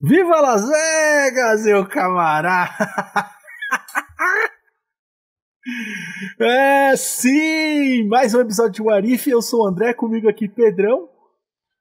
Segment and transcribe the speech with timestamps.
[0.00, 2.70] Viva Las Vegas, meu camarada!
[6.40, 8.06] É, sim!
[8.06, 9.28] Mais um episódio de Warif.
[9.28, 11.08] Eu sou o André, comigo aqui Pedrão.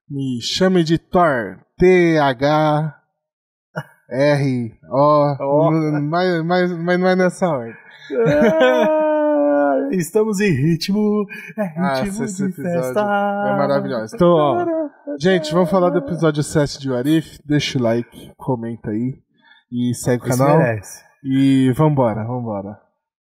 [0.10, 1.60] Me chame de Thor.
[1.78, 2.96] T-H.
[4.10, 4.80] R.
[4.90, 5.36] O.
[5.40, 5.72] Ó.
[6.02, 7.76] Mas, mas, mas não é nessa ordem.
[8.28, 9.05] Ah,
[9.92, 11.26] Estamos em ritmo.
[11.58, 13.00] É Ah, ritmo esse de episódio festa.
[13.02, 14.16] É maravilhoso.
[14.16, 14.66] Então, ó.
[15.20, 17.40] Gente, vamos falar do episódio 7 de Warif.
[17.46, 19.16] Deixa o like, comenta aí.
[19.72, 20.58] E segue o canal.
[20.58, 21.04] merece.
[21.24, 22.78] E vambora, vambora.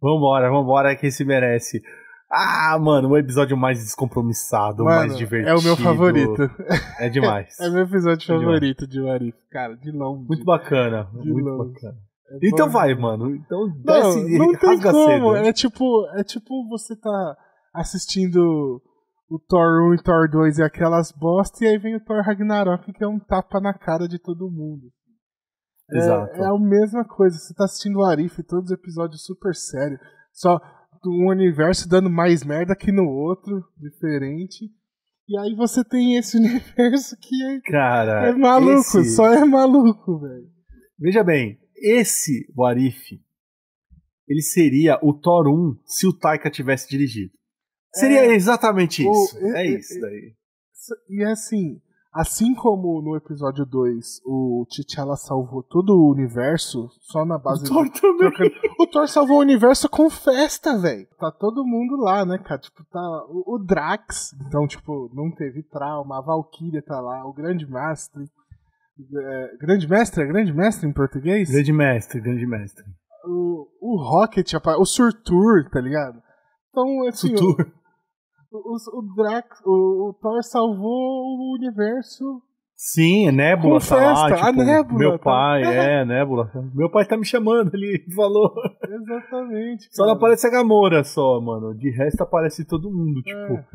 [0.01, 1.81] Vambora, vambora, que esse merece.
[2.29, 5.49] Ah, mano, o episódio mais descompromissado, mais Mano, divertido.
[5.49, 6.49] é o meu favorito.
[6.99, 7.55] É demais.
[7.61, 8.43] É meu episódio É demais.
[8.43, 9.37] favorito de Warif.
[9.49, 10.25] Cara, de longe.
[10.27, 11.73] Muito bacana, De muito longe.
[11.73, 11.95] bacana.
[12.31, 13.35] É Então vai, mano.
[13.35, 15.35] Então Não, desce, não tem rasga como.
[15.35, 15.35] cedo.
[15.47, 17.37] É tipo, é tipo você tá
[17.73, 18.81] assistindo
[19.29, 22.91] o Thor 1 e Thor 2 e aquelas bosta, e aí vem o Thor Ragnarok,
[22.93, 24.87] que é um tapa na cara de todo mundo.
[25.91, 26.35] É- Exato.
[26.41, 27.37] É, a mesma coisa.
[27.37, 29.99] Você tá assistindo o Arif, todos os episódios super sérios.
[30.33, 30.59] Só
[31.05, 34.65] um universo dando mais merda que no outro, diferente.
[35.29, 40.19] E aí você tem esse universo que é, Cara, é maluco, esse- só é maluco,
[40.19, 40.45] velho.
[40.99, 43.19] Veja bem, esse Warif,
[44.27, 47.31] ele seria o Thor 1 se o Taika tivesse dirigido.
[47.93, 48.33] Seria É.
[48.35, 49.37] exatamente O- isso.
[49.39, 50.33] e- é e- isso daí.
[51.09, 51.81] E assim,
[52.13, 57.67] assim como no episódio 2 o T'Challa salvou todo o universo só na base O
[57.67, 58.51] Thor do- também.
[58.79, 61.07] O Thor salvou o universo com festa, velho.
[61.19, 62.59] Tá todo mundo lá, né, cara?
[62.61, 67.33] Tipo, tá o, o Drax, então, tipo, não teve trauma, a Valkyria tá lá, o
[67.33, 68.25] Grande Mestre.
[68.99, 70.23] É, grande Mestre?
[70.23, 71.49] É Grande Mestre em português?
[71.49, 72.83] Grande mestre, grande mestre.
[73.25, 76.21] O, o Rocket, o Surtur, tá ligado?
[76.69, 77.71] Então, assim, o- Sutur.
[78.51, 82.41] o, o, o Drax, o, o Thor salvou o universo
[82.79, 86.51] Sim, é Nebula Com tá lá, festa, a tipo, Nebula meu tá- pai, é, Nebula.
[86.75, 88.53] Meu pai tá me chamando ali, falou.
[88.87, 89.87] Exatamente.
[89.91, 90.17] Só não cara.
[90.19, 91.73] aparece a Gamora só, mano.
[91.75, 93.53] De resto aparece todo mundo, tipo.
[93.53, 93.65] É.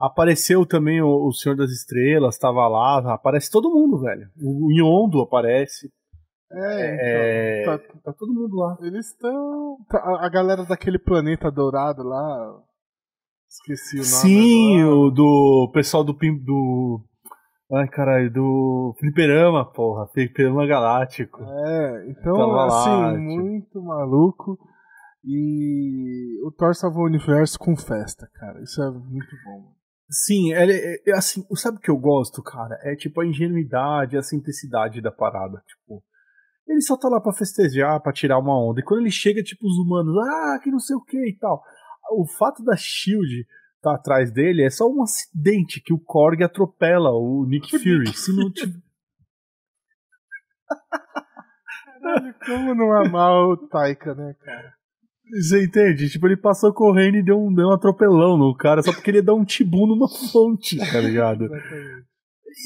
[0.00, 4.28] Apareceu também o, o Senhor das Estrelas, tava lá, aparece todo mundo, velho.
[4.40, 5.90] O Yondo aparece.
[6.50, 8.78] É, É, então, tá, tá- todo mundo lá.
[8.80, 9.76] eles estão.
[9.92, 12.54] a, a galera daquele planeta dourado lá.
[13.50, 14.06] Esqueci o nome.
[14.06, 14.96] Sim, agora.
[14.96, 17.00] o do pessoal do Pim- do
[17.72, 21.42] Ai, caralho, do Fliperama, porra, Fliperama Galáctico.
[21.42, 23.42] É, então, lá, assim, tipo.
[23.42, 24.58] muito maluco.
[25.24, 28.62] E o Thor salvou o universo com festa, cara.
[28.62, 29.72] Isso é muito bom.
[30.10, 32.78] Sim, ele, é, é assim, sabe o que eu gosto, cara?
[32.82, 36.02] É tipo a ingenuidade, a simplicidade da parada, tipo.
[36.66, 38.80] Ele só tá lá pra festejar, pra tirar uma onda.
[38.80, 41.62] E quando ele chega, tipo, os humanos, ah, que não sei o que e tal.
[42.12, 43.46] O fato da Shield
[43.80, 48.12] tá atrás dele é só um acidente que o Korg atropela o Nick Fury.
[48.14, 48.82] Se não tiver.
[52.00, 54.77] Caralho, como não amar o Taika, né, cara?
[55.30, 56.08] Você entende?
[56.08, 59.18] Tipo, ele passou correndo e deu um, deu um atropelão no cara só porque ele
[59.18, 61.48] ia dar um tibu numa fonte, tá ligado?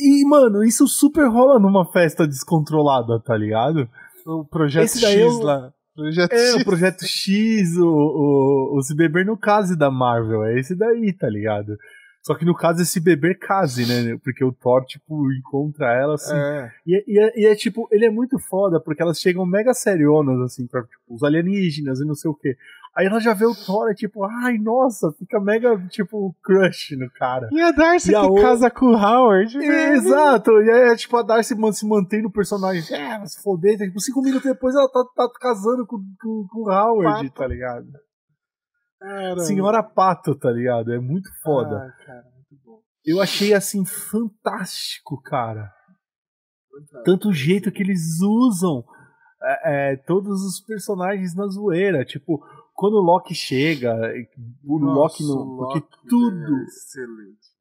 [0.00, 3.88] E, mano, isso super rola numa festa descontrolada, tá ligado?
[4.26, 5.70] O Projeto Esse daí X eu- lá.
[5.94, 6.62] Projeto É, X.
[6.62, 11.12] o Projeto X, o, o, o Se Beber no Case da Marvel, é esse daí,
[11.12, 11.76] tá ligado?
[12.22, 14.16] Só que no caso é Se Beber Case, né?
[14.22, 16.34] Porque o Thor, tipo, encontra ela, assim.
[16.36, 16.70] É.
[16.86, 19.74] E, é- e é, e é, tipo, ele é muito foda, porque elas chegam mega
[19.74, 22.56] serionas, assim, pra tipo, os alienígenas e não sei o quê.
[22.94, 27.10] Aí ela já vê o Thor, é tipo, ai, nossa, fica mega, tipo, crush no
[27.10, 27.48] cara.
[27.50, 29.58] E a Darcy E a que o- casa com o Howard.
[29.58, 29.94] velho.
[29.94, 33.78] Exato, e aí é tipo a Darcy se mantém no personagem, é, mas se foder,
[33.78, 37.34] tipo, cinco minutos depois ela tá, tá casando com, com, com o Howard, Pato.
[37.40, 37.86] tá ligado?
[39.02, 40.92] Cara, Senhora Pato, tá ligado?
[40.92, 41.76] É muito foda.
[41.76, 42.80] Ah, cara, muito bom.
[43.04, 45.70] Eu achei assim fantástico, cara.
[47.04, 48.84] Tanto o jeito que eles usam
[49.42, 52.04] é, é, todos os personagens na zoeira.
[52.04, 52.40] Tipo,
[52.74, 53.94] quando o Loki chega,
[54.64, 55.40] o Loki Nossa, no.
[55.40, 56.40] o Porque Loki, tudo.
[56.40, 57.52] velho, é Excelente.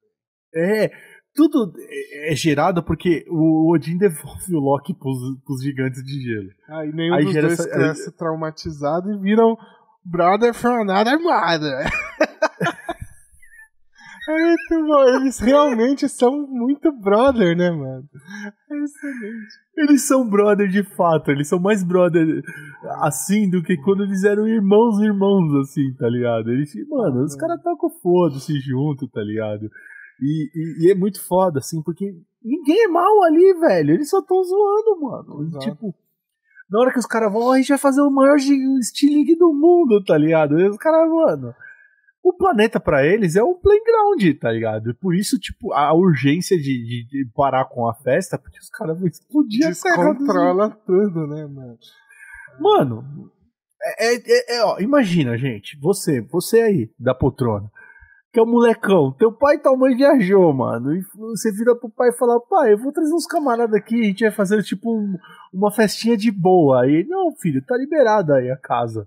[0.53, 0.91] É,
[1.33, 6.49] tudo é é gerado porque o Odin devolve o Loki pros, pros gigantes de gelo.
[6.69, 9.57] Ah, e nenhum Aí dos dois essa- cresce traumatizado e viram
[10.05, 11.89] brother from another mother.
[14.29, 15.03] É muito bom.
[15.19, 18.03] Eles realmente são muito brother, né, mano?
[18.71, 19.47] É excelente.
[19.77, 22.41] Eles são brother de fato, eles são mais brother
[23.01, 26.51] assim do que quando eles eram irmãos, irmãos, assim, tá ligado?
[26.51, 29.67] Eles, mano, os caras tocam foda-se junto, tá ligado?
[30.21, 32.05] E, e- e é muito foda, assim, porque
[32.43, 33.95] ninguém é mal ali, velho.
[33.95, 35.47] Eles só tão zoando, mano.
[35.47, 35.65] Exato.
[35.71, 35.95] tipo,
[36.71, 39.53] na hora que os caras vão, "Ó, a gente vai fazer o maior Steam do
[39.53, 40.59] mundo, tá ligado?
[40.59, 41.53] E os caras, mano.
[42.23, 44.91] o planeta para eles é um playground, tá ligado?
[44.91, 48.69] E por isso, tipo, a urgência de, de, de parar com a festa, porque os
[48.69, 51.77] caras vão explodir Descontrola tudo, né, mano?
[52.59, 53.31] Mano,
[53.83, 57.71] é, é, é, ó, imagina, gente, você, você aí, da poltrona,
[58.31, 61.75] que é o um molecão, teu pai e tua mãe viajou, mano, e você vira
[61.75, 64.63] pro pai e fala, pai, eu vou trazer uns camaradas aqui, a gente vai fazer,
[64.63, 65.17] tipo, um,
[65.53, 66.83] uma festinha de boa.
[66.83, 69.05] Aí, não, filho, tá liberada aí a casa.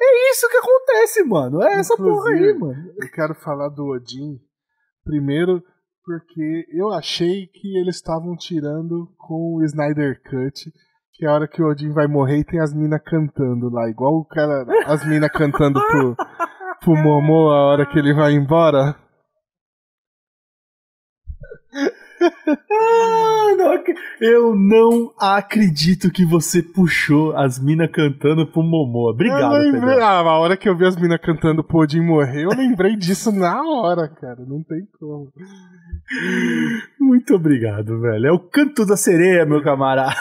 [0.00, 1.62] É isso que acontece, mano.
[1.62, 2.92] É essa Inclusive, porra aí, mano.
[3.00, 4.38] Eu quero falar do Odin.
[5.04, 5.62] Primeiro,
[6.04, 10.72] porque eu achei que eles estavam tirando com o Snyder Cut.
[11.12, 13.88] Que é a hora que o Odin vai morrer e tem as minas cantando lá.
[13.88, 14.66] Igual o cara.
[14.86, 16.16] As minas cantando pro,
[16.84, 18.94] pro Momo a hora que ele vai embora.
[22.22, 23.84] ah, não,
[24.20, 29.12] eu não acredito que você puxou as minas cantando pro Momoa.
[29.12, 32.44] Obrigado, eu lembrei, Ah, a hora que eu vi as minas cantando pro Odin morrer,
[32.44, 34.44] eu lembrei disso na hora, cara.
[34.46, 35.32] Não tem como.
[37.00, 38.26] Muito obrigado, velho.
[38.26, 40.14] É o canto da sereia, meu camarada.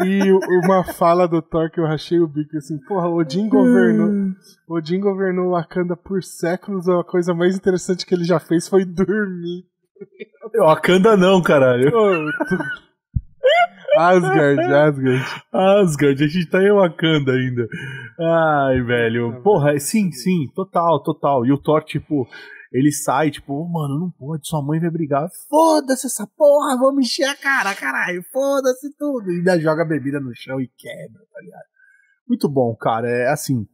[0.00, 0.32] E
[0.64, 4.32] uma fala do Thor que eu rachei o bico assim, porra, Odin governou.
[4.68, 9.64] Odin governou Wakanda por séculos, a coisa mais interessante que ele já fez foi dormir.
[10.58, 11.92] Wakanda não, caralho.
[13.96, 15.24] Asgard, Asgard.
[15.52, 17.68] Asgard, a gente tá em Wakanda ainda.
[18.18, 19.42] Ai, velho.
[19.42, 21.44] Porra, sim, sim, total, total.
[21.44, 22.26] E o Thor, tipo,
[22.72, 25.28] ele sai, tipo, oh, mano, não pode, sua mãe vai brigar.
[25.48, 29.30] Foda-se essa porra, vamos encher a cara, caralho, foda-se tudo.
[29.30, 31.64] E ainda joga a bebida no chão e quebra, tá ligado?
[32.26, 33.08] Muito bom, cara.
[33.08, 33.66] É assim.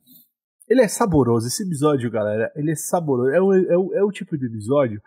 [0.68, 1.46] Ele é saboroso.
[1.46, 3.30] Esse episódio, galera, ele é saboroso.
[3.30, 5.00] É o, é o, é o tipo de episódio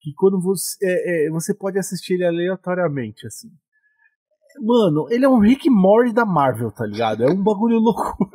[0.00, 3.48] que quando você, é, é, você pode assistir ele aleatoriamente, assim.
[4.60, 7.22] Mano, ele é um Rick Morty da Marvel, tá ligado?
[7.22, 8.30] É um bagulho loucura.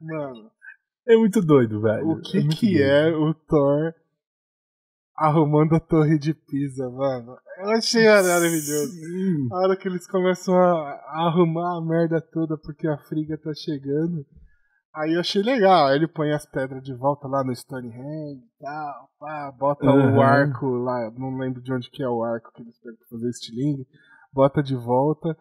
[0.00, 0.50] Mano.
[1.08, 2.08] É muito doido, velho.
[2.08, 2.82] O que é que doido.
[2.82, 3.94] é o Thor
[5.16, 7.36] arrumando a torre de Pisa, mano?
[7.58, 8.92] Eu achei maravilhoso.
[8.92, 9.48] Sim.
[9.52, 13.52] A hora que eles começam a, a arrumar a merda toda porque a friga tá
[13.54, 14.24] chegando.
[14.94, 15.86] Aí eu achei legal.
[15.86, 19.08] Aí ele põe as pedras de volta lá no Stonehenge e tal.
[19.18, 20.16] Pá, bota Uhum.
[20.16, 21.10] o arco lá.
[21.16, 23.86] Não lembro de onde que é o arco que eles pegam pra fazer estilingue.
[24.32, 25.36] Bota de volta.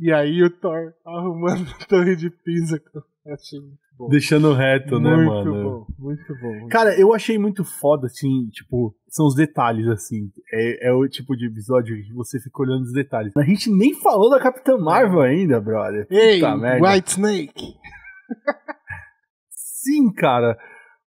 [0.00, 2.80] E aí o Thor arrumando a torre de Pisa.
[3.26, 4.08] Eu achei muito bom.
[4.08, 5.62] Deixando reto, né, muito mano?
[5.62, 6.52] bom, muito bom.
[6.52, 10.30] muito Cara, eu achei muito foda, assim, tipo, são os detalhes, assim.
[10.52, 13.32] É, é o tipo de episódio que você fica olhando os detalhes.
[13.36, 16.06] A gente nem falou da Capitã Marvel ainda, brother.
[16.10, 16.88] Ei, Puta merda.
[16.90, 17.74] White Snake!
[19.50, 20.56] Sim, cara.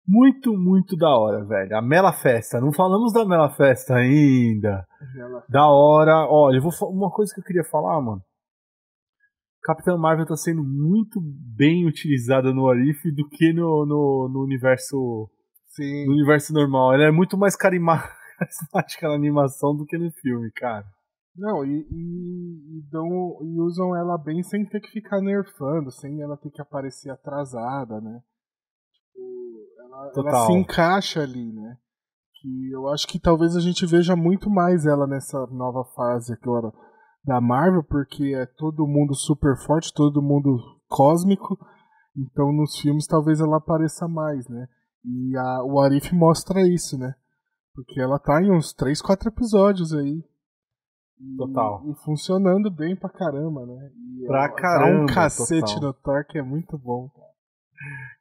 [0.07, 1.77] Muito, muito da hora, velho.
[1.77, 2.61] A Mela Festa.
[2.61, 4.85] Não falamos da Mela Festa ainda.
[5.17, 6.27] Ela- Da hora.
[6.29, 8.21] Olha, eu vou uma coisa que eu queria falar, mano.
[9.63, 15.31] Capitã Marvel tá sendo muito bem utilizada no Arif do que no, no, no universo
[15.69, 16.07] Sim.
[16.07, 16.95] no universo normal.
[16.95, 20.87] Ela é muito mais carismática na animação do que no filme, cara.
[21.37, 26.21] Não, e, e, e dão, e usam ela bem sem ter que ficar nerfando, sem
[26.21, 28.21] ela ter que aparecer atrasada, né?
[28.93, 31.77] Tipo, ela, ela se encaixa ali, né?
[32.41, 36.73] Que eu acho que talvez a gente veja muito mais ela nessa nova fase agora
[37.25, 40.59] da Marvel, porque é todo mundo super forte, todo mundo
[40.89, 41.59] cósmico.
[42.17, 44.67] Então nos filmes talvez ela apareça mais, né?
[45.05, 47.15] E a, o Arif mostra isso, né?
[47.75, 50.23] Porque ela tá em uns 3, 4 episódios aí.
[51.37, 51.83] Total.
[51.87, 53.91] E funcionando bem pra caramba, né?
[54.23, 55.89] E Pra ela dá caramba, um cacete total.
[55.89, 57.11] no Thor que é muito bom.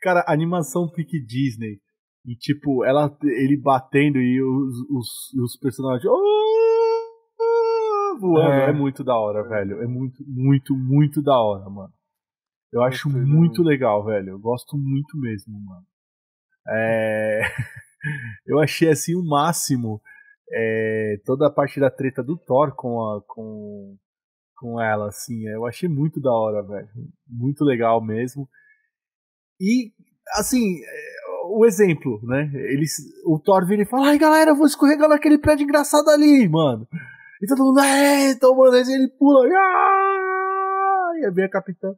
[0.01, 1.79] Cara, animação pique Disney.
[2.25, 6.05] E tipo, ela, ele batendo e os, os, os personagens.
[6.05, 6.58] "Oh, oh",
[8.19, 8.51] voando.
[8.51, 8.69] É.
[8.69, 8.73] É.
[8.73, 9.81] muito da hora, velho.
[9.81, 11.93] É muito, muito, muito da hora, mano.
[12.71, 13.63] Eu acho muito muito.
[13.63, 14.29] legal, velho.
[14.29, 15.85] Eu gosto muito mesmo, mano.
[16.67, 17.41] É...
[18.45, 20.01] eu achei assim o máximo
[20.51, 23.97] é, toda a parte da treta do Thor com, a, com,
[24.57, 25.47] com ela, assim.
[25.47, 26.89] Eu achei muito da hora, velho.
[27.27, 28.47] Muito legal mesmo.
[29.59, 29.91] E,
[30.35, 31.19] assim, é,
[31.51, 32.49] o exemplo, né?
[32.53, 36.47] Eles, o Thor vira e fala: Ai, galera, eu vou escorregar naquele prédio engraçado ali,
[36.47, 36.87] mano.
[37.41, 39.47] E todo mundo, é, então, mano, aí ele pula.
[39.47, 41.93] "Ah!" E aí vem a capitã.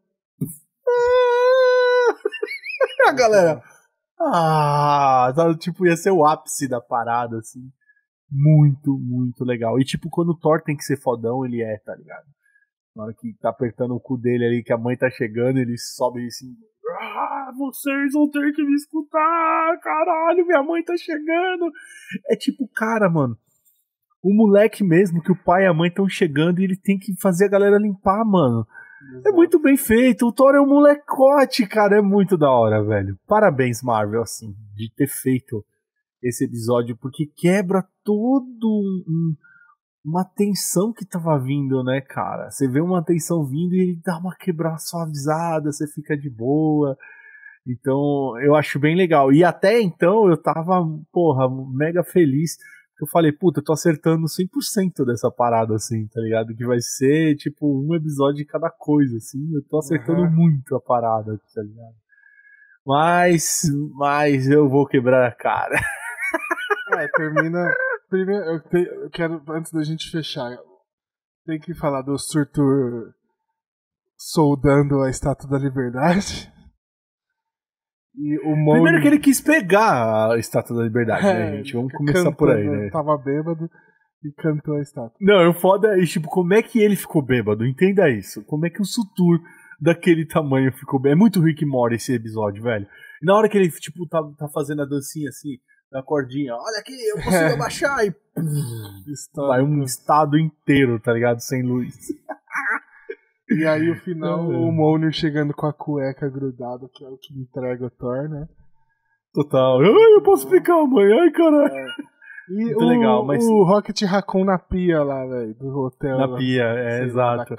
[0.88, 2.16] "Ah!"
[3.10, 3.64] a galera.
[4.20, 7.72] Ah, sabe, tipo, ia ser o ápice da parada, assim.
[8.30, 9.80] Muito, muito legal.
[9.80, 12.26] E, tipo, quando o Thor tem que ser fodão, ele é, tá ligado?
[12.96, 15.78] Na hora que tá apertando o cu dele ali, que a mãe tá chegando, ele
[15.78, 16.56] sobe assim.
[17.00, 21.72] Ah, vocês vão ter que me escutar, caralho, minha mãe tá chegando.
[22.30, 23.38] É tipo, cara, mano.
[24.24, 27.20] O moleque mesmo, que o pai e a mãe estão chegando e ele tem que
[27.20, 28.66] fazer a galera limpar, mano.
[29.10, 29.30] Exato.
[29.30, 30.28] É muito bem feito.
[30.28, 31.98] O Thor é um molecote, cara.
[31.98, 33.18] É muito da hora, velho.
[33.28, 35.66] Parabéns, Marvel, assim, de ter feito
[36.22, 38.68] esse episódio, porque quebra todo
[39.08, 39.36] um,
[40.06, 42.52] uma tensão que tava vindo, né, cara?
[42.52, 46.96] Você vê uma tensão vindo e ele dá uma quebrada suavizada, você fica de boa.
[47.68, 49.32] Então, eu acho bem legal.
[49.34, 52.58] E até então eu tava, porra, mega feliz.
[53.02, 56.56] Eu falei, puta, eu tô acertando 100% dessa parada, assim, tá ligado?
[56.56, 59.40] Que vai ser, tipo, um episódio de cada coisa, assim.
[59.56, 60.30] Eu tô acertando uhum.
[60.30, 61.96] muito a parada, tá ligado?
[62.86, 63.64] Mas,
[63.98, 65.76] mas eu vou quebrar a cara.
[66.94, 67.74] É, termina.
[68.10, 70.58] Primeiro, eu, te, eu quero, antes da gente fechar,
[71.46, 73.14] tem que falar do Surtur
[74.18, 76.52] soldando a Estátua da Liberdade.
[78.16, 78.54] E o.
[78.72, 81.74] Primeiro que ele quis pegar a Estátua da Liberdade, né, é, né, gente?
[81.74, 82.90] Vamos começar cantando, por aí, né?
[82.90, 83.70] Tava bêbado
[84.24, 85.16] e cantou a estátua.
[85.20, 87.66] Não, o foda é, tipo, como é que ele ficou bêbado?
[87.66, 88.44] Entenda isso.
[88.46, 89.40] Como é que o Sutur
[89.80, 91.18] daquele tamanho ficou bêbado?
[91.18, 92.86] É muito Rick Mori esse episódio, velho.
[93.22, 95.58] E na hora que ele, tipo, tá, tá fazendo a dancinha assim,
[95.92, 98.14] na cordinha, olha aqui, eu consigo abaixar e
[99.36, 101.40] vai um estado inteiro, tá ligado?
[101.40, 101.96] Sem luz.
[103.58, 107.34] E aí o final, o Mjolnir chegando com a cueca grudada, que é o que
[107.40, 108.48] entrega o Thor, né?
[109.34, 109.82] Total.
[109.82, 111.12] Eu, eu posso explicar, mãe.
[111.20, 111.74] Ai, caralho.
[111.74, 111.86] É.
[112.50, 113.44] E Muito o, legal, mas...
[113.46, 116.18] o Rocket Raccoon na pia lá, velho, do hotel.
[116.18, 117.56] Na lá, pia, é, exato.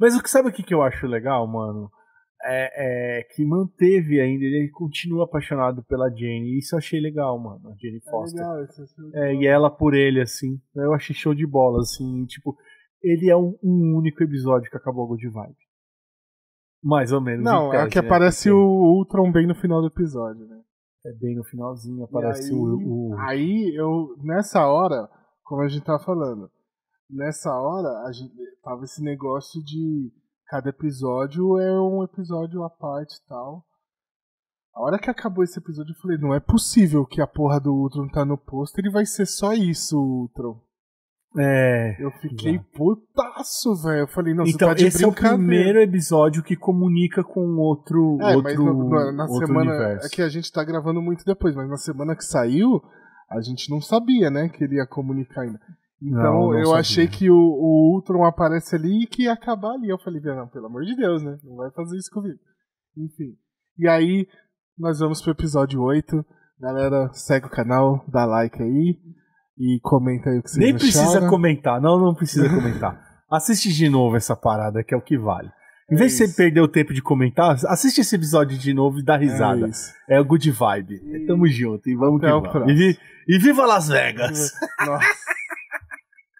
[0.00, 1.88] Mas o que sabe o que, que eu acho legal, mano?
[2.44, 6.54] É, é, que manteve ainda, ele continua apaixonado pela Jane.
[6.54, 7.60] E isso eu achei legal, mano.
[7.68, 8.40] A Jane é Foster.
[8.40, 8.82] Legal, isso
[9.14, 10.58] é, e ela por ele, assim.
[10.74, 12.24] Eu achei show de bola, assim.
[12.26, 12.56] Tipo,
[13.02, 15.56] ele é um, um único episódio que acabou a Good Vibe.
[16.82, 17.44] Mais ou menos.
[17.44, 18.06] Não, tese, é que né?
[18.06, 18.62] aparece Porque...
[18.62, 20.60] o Ultron bem no final do episódio, né?
[21.04, 25.08] É bem no finalzinho, aparece aí, o, o, Aí eu, nessa hora,
[25.42, 26.48] como a gente tava falando,
[27.10, 28.32] nessa hora a gente
[28.62, 30.12] tava esse negócio de
[30.46, 33.64] cada episódio é um episódio à parte e tal.
[34.74, 37.74] A hora que acabou esse episódio, eu falei, não é possível que a porra do
[37.74, 40.60] Ultron tá no posto, ele vai ser só isso, Ultron.
[41.38, 41.96] É.
[41.98, 42.68] Eu fiquei exato.
[42.74, 44.00] putaço, velho.
[44.00, 48.18] Eu falei, não, então, você tá esse é o primeiro episódio que comunica com outro,
[48.20, 50.06] é, outro, mas no, no, na semana, universo.
[50.06, 52.82] É que a gente tá gravando muito depois, mas na semana que saiu,
[53.30, 55.58] a gente não sabia, né, que ele ia comunicar ainda.
[56.02, 56.80] Então não, não eu sabia.
[56.80, 59.88] achei que o, o Ultron aparece ali e que ia acabar ali.
[59.88, 61.38] Eu falei, não, pelo amor de Deus, né?
[61.44, 62.38] Não vai fazer isso comigo.
[62.96, 63.36] Enfim.
[63.78, 64.26] E aí,
[64.76, 66.24] nós vamos pro episódio 8.
[66.58, 68.98] Galera, segue o canal, dá like aí.
[69.58, 73.00] E comenta aí o que vocês Nem precisa comentar, não, não precisa comentar.
[73.30, 75.50] Assiste de novo essa parada, que é o que vale.
[75.90, 78.98] Em é vez de você perder o tempo de comentar, assiste esse episódio de novo
[78.98, 79.70] e dá risada.
[80.08, 81.02] É, é o good vibe.
[81.04, 81.26] E...
[81.26, 82.80] Tamo junto e vamos Até que vamos.
[82.80, 84.52] E, e viva Las Vegas!
[84.86, 85.06] Nossa.